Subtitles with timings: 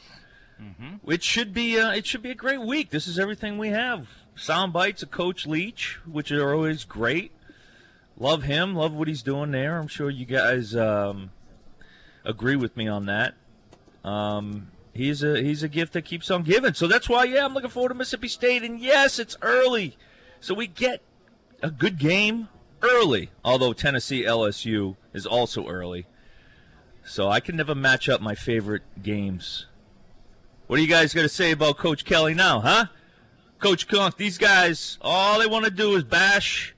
[0.61, 1.11] Mm-hmm.
[1.11, 2.91] It should be, uh, it should be a great week.
[2.91, 4.09] This is everything we have.
[4.35, 7.31] Sound bites of Coach Leach, which are always great.
[8.19, 8.75] Love him.
[8.75, 9.79] Love what he's doing there.
[9.79, 11.31] I'm sure you guys um,
[12.25, 13.35] agree with me on that.
[14.05, 16.75] Um, he's a he's a gift that keeps on giving.
[16.75, 18.65] So that's why, yeah, I'm looking forward to Mississippi State.
[18.65, 19.97] And yes, it's early,
[20.41, 21.03] so we get
[21.63, 22.49] a good game
[22.83, 23.31] early.
[23.45, 26.07] Although Tennessee LSU is also early,
[27.05, 29.67] so I can never match up my favorite games.
[30.67, 32.87] What are you guys going to say about Coach Kelly now, huh?
[33.59, 36.75] Coach Conk, these guys, all they want to do is bash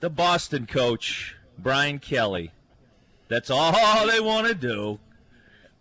[0.00, 2.50] the Boston coach, Brian Kelly.
[3.28, 4.98] That's all they want to do.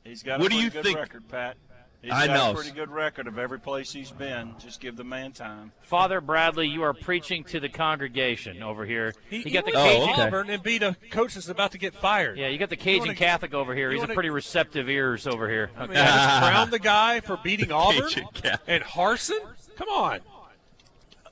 [0.03, 1.55] He's got What a do you good think- record, Pat.
[2.03, 2.51] He's I got know.
[2.51, 4.55] a pretty good record of every place he's been.
[4.59, 5.71] Just give the man time.
[5.83, 9.13] Father Bradley, you are preaching to the congregation over here.
[9.29, 10.21] He, you got the he Oh, Cajun, okay.
[10.23, 12.37] Auburn and beat a coach that's about to get fired.
[12.37, 13.89] yeah, you got the Cajun wanna- Catholic over here.
[13.89, 15.71] He's a wanna- pretty receptive ears over here.
[15.77, 16.01] I mean, Okay.
[16.01, 19.39] I just crowned the guy for beating Auburn Cajun and Harsin.
[19.77, 20.19] Come on,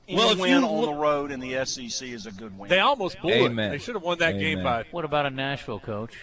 [0.08, 2.70] Any Well, win on look- the road in the SEC is a good win.
[2.70, 3.66] they almost blew Amen.
[3.68, 3.70] it.
[3.72, 4.84] They should have won that game by.
[4.90, 6.16] What about a Nashville, Coach?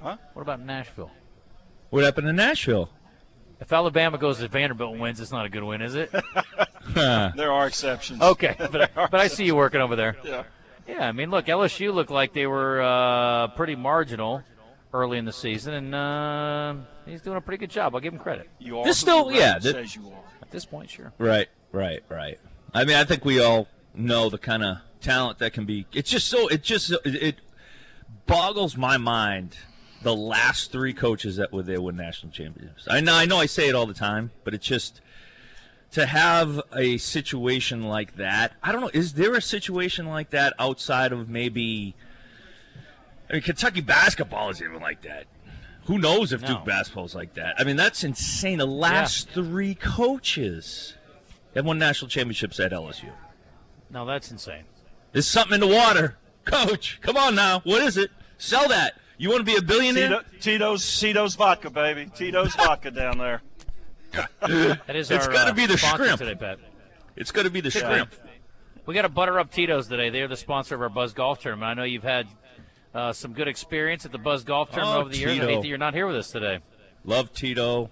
[0.00, 0.16] Huh?
[0.32, 1.10] What about Nashville?
[1.90, 2.88] What happened in Nashville?
[3.64, 6.12] If Alabama goes to Vanderbilt and wins, it's not a good win, is it?
[6.94, 8.20] there are exceptions.
[8.20, 10.18] Okay, but, but I see you working over there.
[10.22, 10.42] Yeah.
[10.86, 14.42] Yeah, I mean, look, LSU looked like they were uh, pretty marginal
[14.92, 16.74] early in the season, and uh,
[17.06, 17.94] he's doing a pretty good job.
[17.94, 18.50] I'll give him credit.
[18.58, 20.20] You are This who your still- yeah, record that- says you are.
[20.42, 21.14] At this point, sure.
[21.16, 22.38] Right, right, right.
[22.74, 25.86] I mean, I think we all know the kind of talent that can be.
[25.94, 26.48] It's just so.
[26.48, 27.36] It just it, it
[28.26, 29.56] boggles my mind.
[30.04, 32.86] The last three coaches that were there win national championships.
[32.88, 35.00] I know, I know, I say it all the time, but it's just
[35.92, 38.52] to have a situation like that.
[38.62, 38.90] I don't know.
[38.92, 41.94] Is there a situation like that outside of maybe?
[43.30, 45.24] I mean, Kentucky basketball is even like that.
[45.86, 46.48] Who knows if No.
[46.48, 47.54] Duke basketball is like that?
[47.58, 48.58] I mean, that's insane.
[48.58, 50.94] The last three coaches
[51.54, 53.10] have won national championships at LSU.
[53.90, 54.64] No, that's insane.
[55.12, 56.98] There's something in the water, Coach.
[57.00, 57.60] Come on now.
[57.60, 58.10] What is it?
[58.36, 58.98] Sell that.
[59.16, 60.08] You want to be a billionaire?
[60.08, 62.10] Tito, Tito's Tito's vodka, baby.
[62.14, 63.42] Tito's vodka down there.
[64.40, 66.18] That is It's our gotta uh, be the sponsor shrimp.
[66.18, 66.58] today, Pat.
[67.16, 68.12] It's gotta be the shrimp.
[68.86, 70.10] We got to butter up Tito's today.
[70.10, 71.70] They're the sponsor of our Buzz Golf Tournament.
[71.70, 72.26] I know you've had
[72.94, 75.30] uh, some good experience at the Buzz Golf Tournament Oh, over the years.
[75.30, 75.46] I Tito.
[75.48, 76.58] hate that you're not here with us today.
[77.02, 77.90] Love Tito.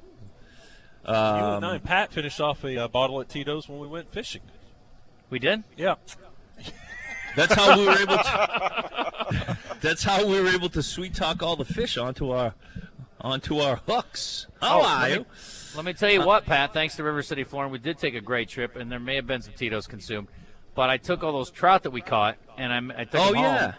[1.06, 4.12] you Um, and I, Pat finished off a uh, bottle at Tito's when we went
[4.12, 4.42] fishing.
[5.30, 5.64] We did?
[5.78, 5.94] Yeah,
[7.36, 9.11] That's how we were able to.
[9.80, 12.54] that's how we were able to sweet talk all the fish onto our
[13.20, 14.46] onto our hooks.
[14.60, 15.26] How Oh, are let me- you?
[15.76, 16.72] Let me tell you what, Pat.
[16.74, 19.26] Thanks to River City Flooring, we did take a great trip, and there may have
[19.26, 20.28] been some Tito's consumed.
[20.74, 23.34] But I took all those trout that we caught, and I, I took Oh, them
[23.36, 23.74] home, yeah.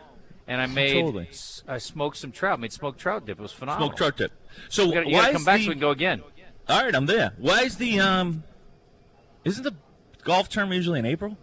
[0.47, 0.93] and I made.
[0.93, 1.29] Totally.
[1.67, 2.57] I smoked some trout.
[2.57, 3.37] I Made smoked trout dip.
[3.37, 3.89] It was phenomenal.
[3.89, 4.31] Smoked trout dip.
[4.69, 6.23] So You gotta, you why gotta come back the, so we can go again.
[6.69, 7.33] All right, I'm there.
[7.37, 8.43] Why is the um?
[9.43, 9.75] Isn't the
[10.23, 11.37] golf tournament usually in April?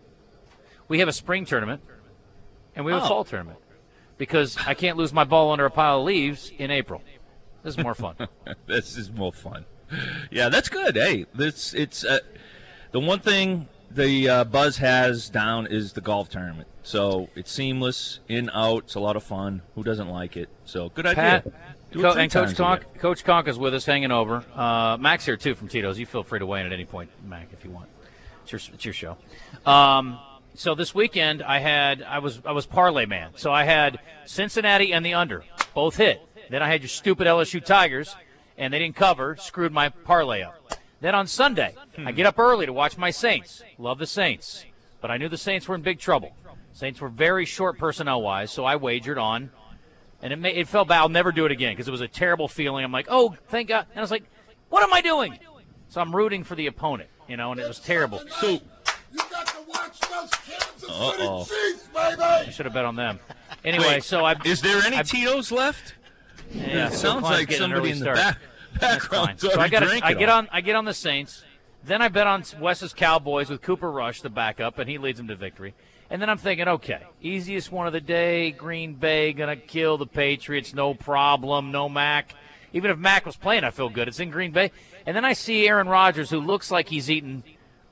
[0.88, 1.82] We have a spring tournament,
[2.74, 3.04] and we have Oh.
[3.04, 3.58] a fall tournament
[4.20, 7.00] because I can't lose my ball under a pile of leaves in April.
[7.62, 8.16] This is more fun.
[8.66, 9.64] this is more fun.
[10.30, 10.94] Yeah, that's good.
[10.94, 12.18] Hey, this it's uh,
[12.92, 16.68] the one thing the uh, Buzz has down is the golf tournament.
[16.82, 18.84] So it's seamless, in out.
[18.84, 19.62] It's a lot of fun.
[19.74, 20.50] Who doesn't like it?
[20.66, 21.14] So good idea.
[21.14, 21.44] Pat,
[21.90, 22.98] Do Co- and Coach Conk.
[22.98, 24.44] Coach Conk is with us, hanging over.
[24.54, 25.98] Uh, Max here too from Tito's.
[25.98, 27.88] You feel free to weigh in at any point, Mac, if you want.
[28.42, 29.16] It's your, it's your show.
[29.64, 30.18] Um,
[30.54, 33.32] so this weekend I had I was I was parlay man.
[33.36, 35.44] So I had Cincinnati and the under
[35.74, 36.20] both hit.
[36.50, 38.14] Then I had your stupid LSU Tigers,
[38.58, 39.36] and they didn't cover.
[39.36, 40.54] Screwed my parlay up.
[41.00, 43.62] Then on Sunday I get up early to watch my Saints.
[43.78, 44.64] Love the Saints,
[45.00, 46.34] but I knew the Saints were in big trouble.
[46.72, 49.50] Saints were very short personnel wise, so I wagered on
[50.22, 50.98] and it made, it felt bad.
[50.98, 52.84] I'll never do it again because it was a terrible feeling.
[52.84, 53.86] I'm like, oh, thank God.
[53.90, 54.24] And I was like,
[54.68, 55.38] what am I doing?
[55.88, 57.08] So I'm rooting for the opponent.
[57.28, 58.20] you know, and it was terrible.
[58.40, 58.60] So You
[59.30, 61.44] got to watch those Kansas Uh-oh.
[61.44, 62.52] City Chiefs, baby.
[62.52, 63.18] Should have bet on them.
[63.64, 65.94] Anyway, wait, so I is there any I- Tito's left?
[66.52, 68.16] yeah, it sounds Klein's like somebody early in the start.
[68.16, 68.38] back
[68.80, 69.26] That's fine.
[69.36, 69.40] background.
[69.40, 71.44] So I got I get on I get on the Saints.
[71.84, 75.28] Then I bet on Wes's Cowboys with Cooper Rush, the backup, and he leads them
[75.28, 75.74] to victory.
[76.10, 78.50] And then I'm thinking, okay, easiest one of the day.
[78.50, 81.70] Green Bay gonna kill the Patriots, no problem.
[81.70, 82.34] No Mac.
[82.72, 84.08] Even if Mac was playing, I feel good.
[84.08, 84.70] It's in Green Bay.
[85.06, 87.42] And then I see Aaron Rodgers, who looks like he's eating.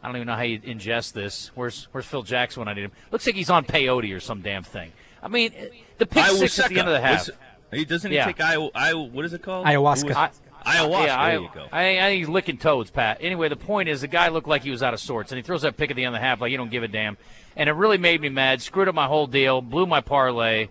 [0.03, 1.51] I don't even know how you ingest this.
[1.55, 2.93] Where's Where's Phil Jackson when I need him?
[3.11, 4.93] Looks like he's on peyote or some damn thing.
[5.23, 5.65] I mean, uh,
[5.99, 7.29] the pick six at the end of the half.
[7.73, 8.27] He doesn't he Yeah.
[8.27, 9.67] take I, I what is it called?
[9.67, 10.01] Ayahuasca.
[10.03, 10.31] Who was- I-
[10.65, 11.07] Ayahuasca.
[11.07, 11.67] Yeah, I, there you go.
[11.73, 13.19] I, I think he's licking toads, Pat.
[13.21, 15.43] Anyway, the point is the guy looked like he was out of sorts, and he
[15.43, 17.17] throws that pick at the end of the half like he don't give a damn,
[17.57, 18.61] and it really made me mad.
[18.61, 20.69] Screwed up my whole deal, blew my parlay.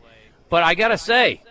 [0.50, 1.42] But I gotta say,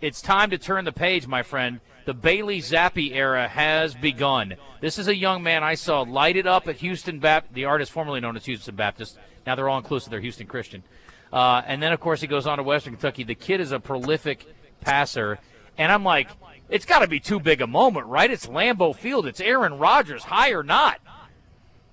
[0.00, 1.80] it's time to turn the page, my friend.
[2.04, 4.54] The Bailey Zappe era has begun.
[4.80, 8.20] This is a young man I saw lighted up at Houston Baptist, the artist formerly
[8.20, 9.18] known as Houston Baptist.
[9.46, 10.82] Now they're all inclusive; they're Houston Christian.
[11.32, 13.24] Uh, and then, of course, he goes on to Western Kentucky.
[13.24, 14.46] The kid is a prolific
[14.80, 15.38] passer,
[15.78, 16.28] and I'm like,
[16.68, 18.30] it's got to be too big a moment, right?
[18.30, 19.26] It's Lambeau Field.
[19.26, 21.00] It's Aaron Rodgers, high or not.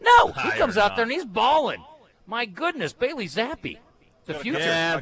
[0.01, 1.83] No, he comes out there and he's balling.
[2.25, 3.77] My goodness, Bailey Zappe,
[4.25, 4.59] the future.
[4.59, 5.01] Yeah.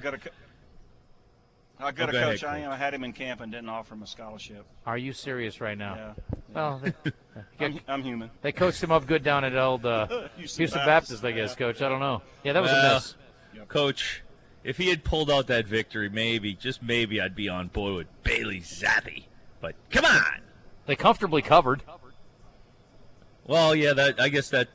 [1.80, 2.44] I got a, co- I got Oh, a go ahead, coach.
[2.44, 2.72] I, am.
[2.72, 4.66] I had him in camp and didn't offer him a scholarship.
[4.86, 5.96] Are you serious right now?
[5.96, 6.14] Yeah,
[6.54, 6.82] Well,
[7.60, 8.32] they, I'm, I'm human.
[8.42, 10.08] they coached him up good down at old uh,
[10.38, 11.82] Houston Houston Baptist, Baptist, I guess, Coach.
[11.82, 12.22] I don't know.
[12.44, 13.16] Yeah, that was Well, a miss.
[13.68, 14.24] Coach,
[14.64, 18.24] if he had pulled out that victory, maybe, just maybe, I'd be on board with
[18.24, 19.26] Bailey Zappe.
[19.62, 20.42] But come on.
[20.86, 21.84] They comfortably covered.
[23.46, 24.68] Well, yeah, that I guess that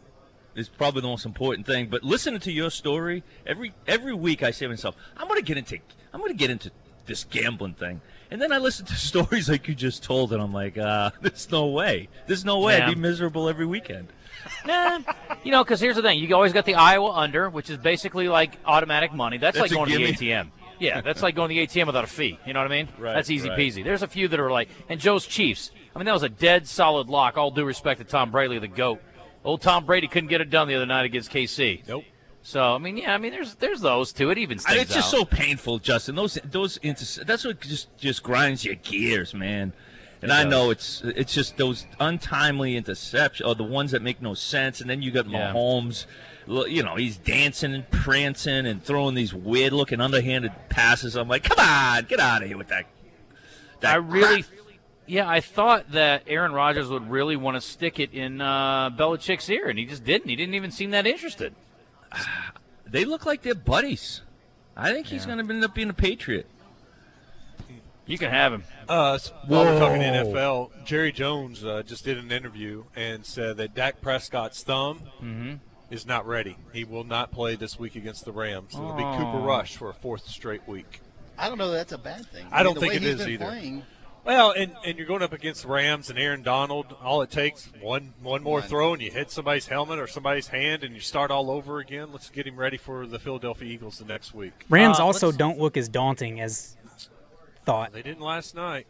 [0.55, 1.89] is probably the most important thing.
[1.89, 5.45] But listening to your story every every week, I say to myself, I'm going to
[5.47, 5.79] get into
[6.13, 6.71] I'm going to get into
[7.07, 8.01] this gambling thing.
[8.31, 11.51] And then I listen to stories like you just told, and I'm like, uh, there's
[11.51, 12.09] no way.
[12.27, 12.89] There's no way Yeah.
[12.89, 14.09] I'd be miserable every weekend.
[14.67, 14.99] Nah,
[15.45, 18.29] you know, because here's the thing: you always got the Iowa under, which is basically
[18.29, 19.39] like automatic money.
[19.39, 20.13] That's, That's like going to the.
[20.13, 20.49] ATM.
[20.81, 22.41] Yeah, that's like going to the ATM without a fee.
[22.45, 22.89] You know what I mean?
[22.99, 23.57] Right, That's easy right.
[23.59, 23.85] peasy.
[23.85, 25.71] There's a few that are like, and Joe's Chiefs.
[25.95, 27.37] I mean, that was a dead solid lock.
[27.39, 29.01] All due respect to Tom Brady, the goat.
[29.45, 31.87] Old Tom Brady couldn't get it done the other night against KC.
[31.87, 32.05] Nope.
[32.43, 34.31] So I mean, yeah, I mean, there's there's those too.
[34.31, 35.19] It even it's just out.
[35.19, 36.17] so painful, Justin.
[36.17, 39.73] Those those inter- that's what just just grinds your gears, man.
[40.21, 40.51] And It I does.
[40.51, 44.81] know it's it's just those untimely interceptions, or the ones that make no sense.
[44.81, 45.53] And then you got Yeah.
[45.53, 46.07] Mahomes,
[46.69, 51.17] you know, he's dancing and prancing and throwing these weird looking underhanded passes.
[51.17, 52.87] I'm like, come on, get out of here with that.
[53.81, 54.59] that I really, crap."
[55.07, 59.49] yeah, I thought that Aaron Rodgers would really want to stick it in uh, Belichick's
[59.51, 60.29] ear, and he just didn't.
[60.29, 61.55] He didn't even seem that interested.
[62.87, 64.23] they look like they're buddies.
[64.77, 65.35] I think he's Yeah.
[65.35, 66.47] going to end up being a Patriot.
[68.07, 68.65] You can have him.
[68.89, 73.57] Uh, s- while we're talking NFL, Jerry Jones uh, just did an interview and said
[73.59, 75.55] that Dak Prescott's thumb Mm-hmm.
[75.91, 76.57] is not ready.
[76.73, 78.75] He will not play this week against the Rams.
[78.75, 81.01] It'll be Cooper Rush for a fourth straight week.
[81.39, 82.47] I don't know that that's a bad thing.
[82.51, 83.45] I don't think way it he's is been either.
[83.47, 83.83] Playing,
[84.25, 86.95] Well, and, and you're going up against Rams and Aaron Donald.
[87.03, 90.85] All it takes one one more throw and you hit somebody's helmet or somebody's hand
[90.85, 92.13] and you start all over again.
[92.13, 94.53] Let's get him ready for the Philadelphia Eagles the next week.
[94.69, 96.77] Rams Uh, also don't look as daunting as
[97.65, 97.93] thought.
[97.93, 98.87] They didn't last night.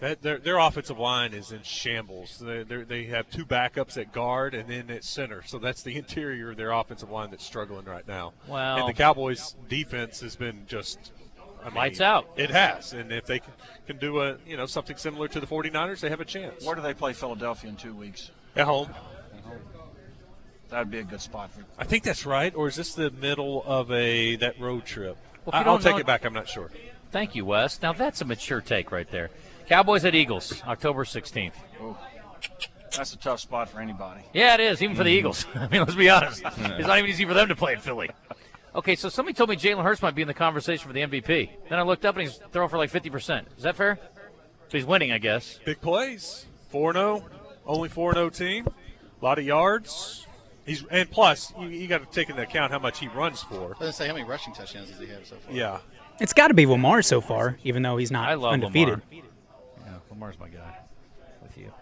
[0.00, 2.38] That their their offensive line is in shambles.
[2.38, 5.42] They they're- have two backups at guard and then at center.
[5.46, 8.32] So that's the interior of their offensive line that's struggling right now.
[8.48, 11.12] Well- and the Cowboys' defense has been just
[11.64, 12.28] I mean, Lights out.
[12.36, 13.52] It has, and if they can,
[13.86, 16.64] can do a you know something similar to the 49ers, they have a chance.
[16.64, 18.30] Where do they play Philadelphia in two weeks?
[18.54, 18.90] At home.
[20.68, 21.64] That'd be a good spot for.
[21.78, 22.54] I think that's right.
[22.54, 25.16] Or is this the middle of a that road trip?
[25.44, 26.24] Well, I, I'll don't take it back.
[26.24, 26.70] I'm not sure.
[27.10, 27.80] Thank you, Wes.
[27.80, 29.30] Now that's a mature take right there.
[29.68, 31.52] Cowboys at Eagles, October 16th.
[31.80, 31.96] Ooh.
[32.96, 34.20] That's a tough spot for anybody.
[34.32, 35.18] Yeah, it is, even for the mm-hmm.
[35.18, 35.46] Eagles.
[35.54, 36.42] I mean, let's be honest.
[36.56, 38.10] It's not even easy for them to play in Philly.
[38.74, 41.50] Okay, so somebody told me Jalen Hurts might be in the conversation for the MVP.
[41.68, 43.44] Then I looked up and he's throwing for like 50%.
[43.56, 43.98] Is that fair?
[44.68, 45.60] So he's winning, I guess.
[45.64, 46.46] Big plays.
[46.70, 47.24] 4 0.
[47.66, 48.66] Only 4 0 team.
[48.66, 50.26] A lot of yards.
[50.66, 53.56] He's And plus, you, you got to take into account how much he runs for.
[53.56, 55.54] I was gonna say how many rushing touchdowns does he have so far?
[55.54, 55.78] Yeah.
[56.20, 59.02] It's got to be Lamar so far, even though he's not I love undefeated.
[59.10, 59.24] Lamar.
[59.84, 60.78] Yeah, Lamar's my guy.
[61.42, 61.72] With you.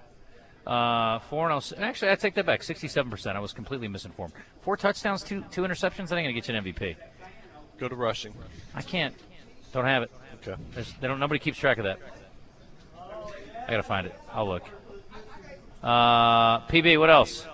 [0.66, 2.62] Uh, four and oh, actually, I take that back.
[2.62, 3.36] Sixty-seven percent.
[3.36, 4.32] I was completely misinformed.
[4.60, 6.08] Four touchdowns, two two interceptions.
[6.08, 6.96] That ain't gonna get you an MVP.
[7.78, 8.32] Go to rushing.
[8.74, 9.14] I can't.
[9.72, 10.12] Don't have it.
[10.36, 10.60] Okay.
[10.74, 11.18] There's, they don't.
[11.18, 11.98] Nobody keeps track of that.
[13.66, 14.14] I gotta find it.
[14.32, 14.62] I'll look.
[15.82, 16.98] Uh, PB.
[16.98, 17.44] What else?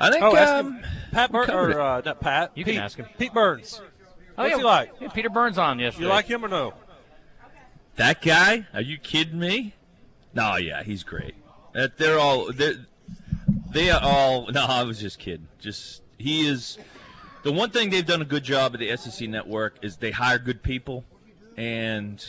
[0.00, 0.22] I think.
[0.24, 0.82] Oh, um.
[1.12, 2.52] Pat Burns, or uh, not Pat.
[2.54, 3.06] You can ask him.
[3.18, 3.80] Pete Burns.
[4.38, 4.92] Oh, What's yeah, he like?
[5.00, 6.04] yeah, Peter Burns on yesterday.
[6.04, 6.74] You like him or no?
[7.96, 8.66] That guy?
[8.74, 9.74] Are you kidding me?
[10.34, 11.34] No, yeah, he's great.
[11.76, 12.74] That they're all they're,
[13.70, 14.46] They are all.
[14.52, 15.46] No, I was just kidding.
[15.60, 16.78] Just he is.
[17.42, 20.38] The one thing they've done a good job at the SEC network is they hire
[20.38, 21.04] good people,
[21.56, 22.24] and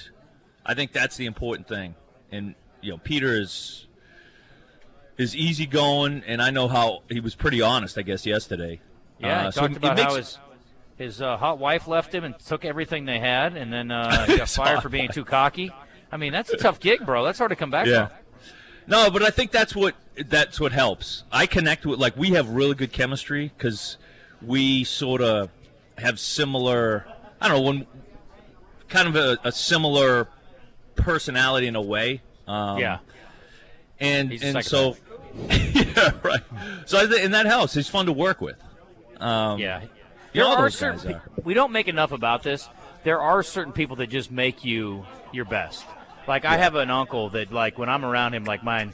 [0.66, 1.96] I think that's the important thing.
[2.32, 3.88] And you know, Peter is
[5.18, 8.80] is easygoing, and I know how he was pretty honest, I guess, yesterday.
[9.20, 10.38] Yeah, Uh, he so talked about makes- how his
[10.98, 14.38] his uh, hot wife left him and took everything they had, and then uh, he
[14.38, 15.72] got fired for being too cocky.
[16.12, 17.24] I mean, that's a tough gig, bro.
[17.24, 18.08] That's hard to come back Yeah.
[18.08, 18.18] from.
[18.88, 19.96] No, but I think that's what
[20.27, 21.24] that's what helps.
[21.32, 23.98] I connect with like we have really good chemistry because
[24.41, 25.50] we sort of
[25.98, 27.06] have similar.
[27.41, 27.88] I don't know when
[28.88, 30.27] kind of a, a similar
[30.96, 32.22] personality in a way.
[32.48, 33.00] Um, Yeah.
[34.00, 34.96] and He's and so
[35.50, 36.41] yeah, right.
[36.86, 37.74] So I think, and that helps.
[37.74, 38.56] He's fun to work with.
[39.20, 39.82] Um, Yeah.
[39.82, 39.89] you know,
[40.34, 41.12] There all are those certain.
[41.12, 41.22] guys are.
[41.44, 42.70] We don't make enough about this.
[43.03, 45.86] There are certain people that just make you your best.
[46.27, 48.93] Like I have an uncle that, like, when I'm around him, like mine,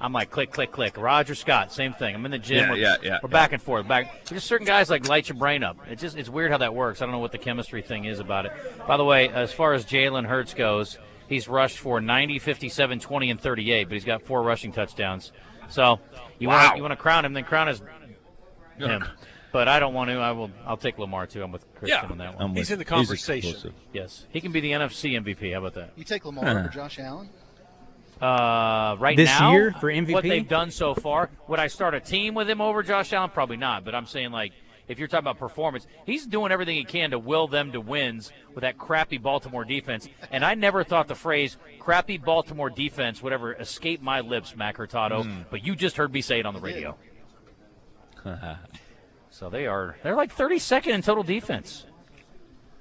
[0.00, 0.96] I'm like click, click, click.
[0.96, 2.14] Roger Scott, same thing.
[2.14, 2.58] I'm in the gym.
[2.58, 3.86] Yeah, we're, yeah, yeah, We're back and forth.
[3.88, 4.24] Back.
[4.26, 5.76] Just certain guys like light your brain up.
[5.88, 7.02] It's just it's weird how that works.
[7.02, 8.52] I don't know what the chemistry thing is about it.
[8.86, 10.96] By the way, as far as Jalen Hurts goes,
[11.28, 15.32] he's rushed for 90, 57, 20, and 38, but he's got four rushing touchdowns.
[15.68, 15.98] So
[16.38, 16.64] you Wow.
[16.66, 17.82] want you want to crown him, then crown his
[18.78, 19.04] him.
[19.52, 20.16] But I don't want to.
[20.18, 20.50] I will.
[20.66, 21.42] I'll take Lamar too.
[21.42, 22.10] I'm with Christian Yeah.
[22.10, 22.42] on that one.
[22.42, 23.74] I'm He's with- in the conversation.
[23.92, 25.52] Yes, he can be the NFC MVP.
[25.52, 25.90] How about that?
[25.96, 27.28] You take Lamar over Josh Allen?
[28.20, 31.30] Uh, right This now, year for MVP, what they've done so far.
[31.48, 33.30] Would I start a team with him over Josh Allen?
[33.30, 33.84] Probably not.
[33.84, 34.52] But I'm saying like.
[34.88, 38.32] If you're talking about performance, he's doing everything he can to will them to wins
[38.56, 40.08] with that crappy Baltimore defense.
[40.32, 44.78] And I never thought the phrase "crappy Baltimore defense" would ever escape my lips, Mac
[44.78, 45.22] Hurtado.
[45.22, 45.42] Hmm.
[45.48, 46.96] But you just heard me say it on the radio.
[49.30, 51.86] so they are they're like 32nd in total defense.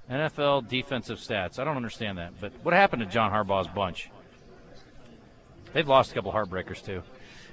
[0.09, 1.59] NFL defensive stats.
[1.59, 2.33] I don't understand that.
[2.41, 4.09] But what happened to John Harbaugh's bunch?
[5.73, 7.03] They've lost a couple heartbreakers too.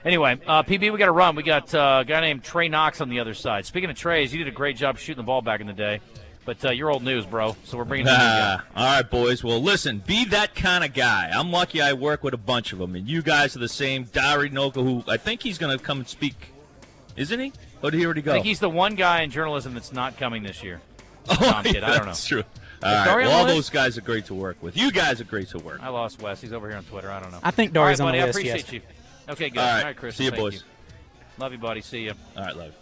[0.05, 1.35] Anyway, uh, PB, we got to run.
[1.37, 3.67] We got uh, a guy named Trey Knox on the other side.
[3.67, 6.01] Speaking of Trey's, you did a great job shooting the ball back in the day,
[6.45, 7.57] but uh, you're old news, bro.
[7.65, 8.23] So we're bringing in a new.
[8.25, 9.43] Ah, all right, boys.
[9.43, 11.31] Well, listen, be that kind of guy.
[11.35, 14.05] I'm lucky I work with a bunch of them, and you guys are the same.
[14.05, 16.53] Dari Nowkhah, who I think he's going to come and speak,
[17.17, 17.53] isn't he?
[17.87, 20.43] Or did he already I think he's the one guy in journalism that's not coming
[20.43, 20.81] this year.
[21.29, 22.05] oh, Tom kid, I don't know.
[22.07, 22.43] That's true.
[22.83, 23.27] All right.
[23.27, 24.77] Well, all the those guys are great to work with.
[24.77, 25.81] You guys are great to work.
[25.81, 26.41] I lost Wes.
[26.41, 27.13] He's over here on Twitter.
[27.13, 27.39] I don't know.
[27.45, 28.19] I think All right, Dari's on buddy.
[28.19, 28.73] the I appreciate Yes.
[28.73, 28.81] you.
[29.29, 29.61] Okay, good.
[29.61, 29.79] All right.
[29.79, 30.17] All right, Chris.
[30.17, 30.55] See you, thank boys.
[30.55, 30.61] You.
[31.39, 31.81] Love you, buddy.
[31.81, 32.15] See you.
[32.37, 32.75] All right, love.